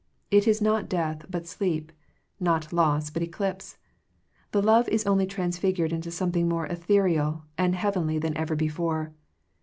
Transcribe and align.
It 0.31 0.47
is 0.47 0.63
not 0.63 0.89
death, 0.89 1.27
but 1.29 1.45
sleep: 1.45 1.91
not 2.39 2.73
loss, 2.73 3.11
but 3.11 3.21
eclipse. 3.21 3.77
The 4.51 4.59
love 4.59 4.89
is 4.89 5.05
only 5.05 5.27
transfigured 5.27 5.93
into 5.93 6.09
something 6.09 6.49
more 6.49 6.65
ethereal 6.65 7.43
and 7.55 7.75
heavenly 7.75 8.17
than 8.17 8.35
ever 8.35 8.55
before. 8.55 9.13